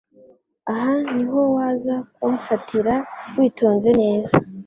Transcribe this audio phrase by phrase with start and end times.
[0.73, 2.95] aha nihowaza ku nfatira
[3.37, 4.33] witonze neza